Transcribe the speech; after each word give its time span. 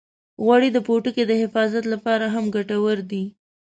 غوړې 0.43 0.69
د 0.73 0.77
پوټکي 0.87 1.23
د 1.27 1.31
حفظ 1.41 1.71
لپاره 1.93 2.25
هم 2.33 2.45
ګټورې 2.55 3.03
دي. 3.11 3.23